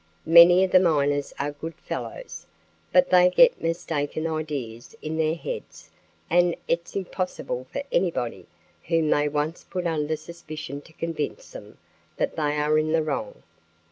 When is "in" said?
4.99-5.15, 12.79-12.93